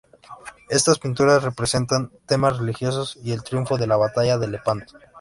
Estas 0.71 0.97
pinturas 0.97 1.43
representan 1.43 2.09
temas 2.25 2.57
religiosos 2.57 3.19
y 3.23 3.33
el 3.33 3.43
triunfo 3.43 3.77
de 3.77 3.85
la 3.85 3.97
batalla 3.97 4.39
de 4.39 4.47
Lepanto. 4.47 4.97